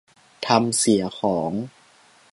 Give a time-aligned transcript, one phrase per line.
[0.47, 1.51] ทำเสียของ